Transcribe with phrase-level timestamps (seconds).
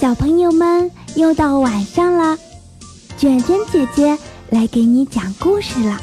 [0.00, 2.38] 小朋友们，又到晚上了，
[3.16, 4.16] 卷卷姐姐
[4.48, 5.98] 来给你讲故事了。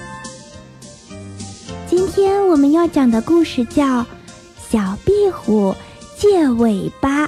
[1.87, 4.01] 今天我们要讲的故事叫
[4.69, 5.73] 《小壁虎
[6.17, 7.25] 借尾巴》。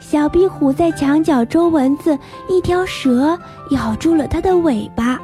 [0.00, 2.18] 小壁虎在墙角捉蚊子，
[2.48, 3.38] 一条蛇
[3.72, 5.20] 咬住了它的尾巴。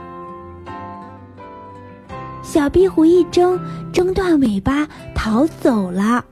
[2.42, 3.58] 小壁虎一挣，
[3.94, 6.22] 挣断尾巴逃走了。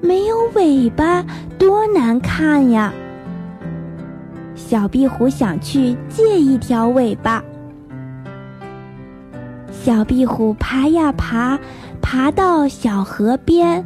[0.00, 1.24] 没有尾巴
[1.58, 2.92] 多难看呀！
[4.54, 7.42] 小壁虎想去借一条尾巴。
[9.70, 11.58] 小壁虎爬呀爬，
[12.00, 13.84] 爬到小河边，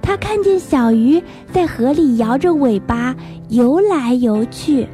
[0.00, 1.22] 它看见小鱼
[1.52, 3.14] 在河里摇着尾巴
[3.48, 4.86] 游来游去。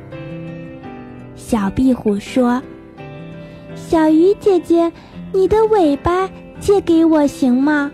[1.35, 2.63] 小壁虎说
[3.75, 4.93] ：“小鱼姐姐，
[5.33, 6.29] 你的尾巴
[6.61, 7.91] 借给我行吗？”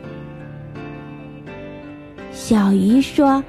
[2.47, 3.43] 小鱼说：“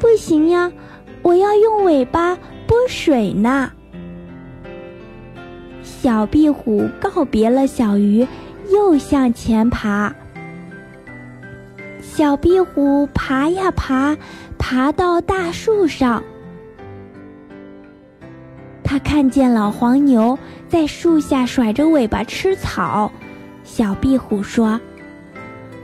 [0.00, 0.72] 不行呀，
[1.20, 3.70] 我要用尾巴拨水呢。”
[5.84, 8.26] 小壁虎告别了小鱼，
[8.72, 10.14] 又向前爬。
[12.00, 14.16] 小壁虎爬呀爬，
[14.56, 16.24] 爬到大树上，
[18.82, 23.12] 它看见老黄牛在树下甩着尾巴吃草。
[23.64, 24.80] 小壁虎说：“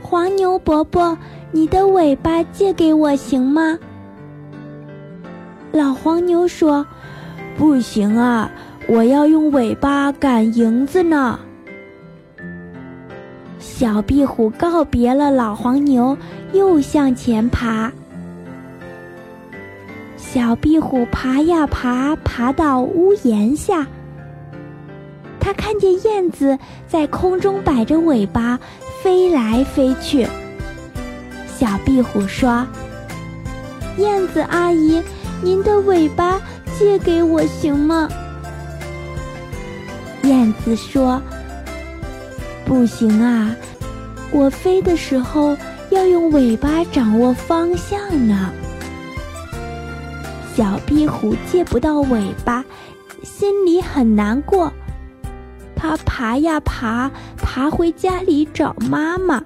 [0.01, 1.15] 黄牛伯伯。”
[1.55, 3.77] 你的尾巴借给我行吗？
[5.71, 6.83] 老黄牛说
[7.55, 8.51] ：“不行啊，
[8.87, 11.39] 我要用尾巴赶蝇子呢。”
[13.61, 16.17] 小壁虎告别了老黄牛，
[16.53, 17.91] 又向前爬。
[20.17, 23.85] 小壁虎爬呀爬，爬到屋檐下，
[25.39, 26.57] 它看见燕子
[26.87, 28.59] 在空中摆着尾巴
[29.03, 30.27] 飞来飞去。
[31.57, 32.65] 小壁虎说
[33.97, 35.01] ：“燕子阿姨，
[35.41, 36.41] 您的尾巴
[36.77, 38.09] 借给我行吗？”
[40.23, 41.21] 燕子说
[42.65, 43.55] ：“不行啊，
[44.31, 45.55] 我飞的时候
[45.89, 48.51] 要用尾巴掌握方向呢。”
[50.55, 52.63] 小壁虎借不到尾巴，
[53.23, 54.71] 心里很难过。
[55.75, 59.43] 它爬呀爬，爬回家里找妈妈。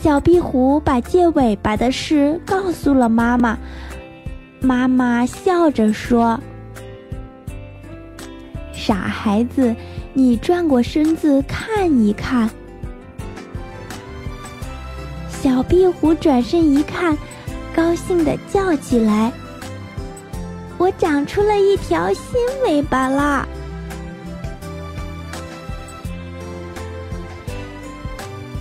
[0.00, 3.58] 小壁虎把借尾巴的事告诉了妈妈，
[4.60, 6.38] 妈妈笑着说
[8.72, 9.74] ：“傻孩子，
[10.12, 12.48] 你转过身子看一看。”
[15.28, 17.18] 小壁虎转身一看，
[17.74, 19.32] 高兴地叫起来
[20.78, 22.34] ：“我长出了一条新
[22.64, 23.44] 尾巴啦！”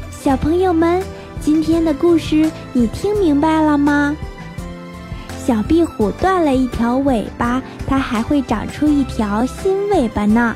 [0.10, 1.00] 小朋友们。
[1.42, 4.16] 今天的故事你听明白了吗？
[5.46, 10.56] 小壁虎断了一条尾巴，它还会长出一条新尾巴呢。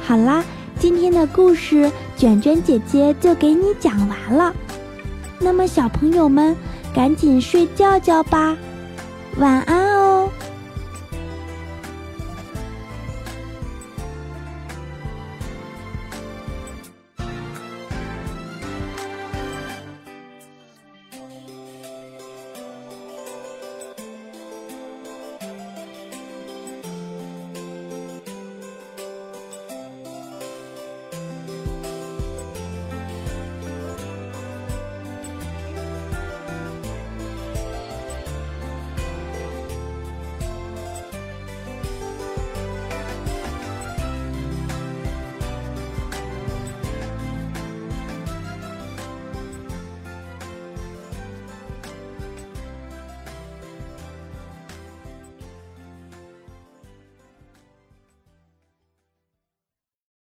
[0.00, 0.42] 好啦，
[0.78, 4.54] 今天的故事卷卷姐姐就给你讲完了。
[5.38, 6.56] 那么小朋友们，
[6.94, 8.56] 赶紧睡觉觉吧，
[9.36, 9.93] 晚安。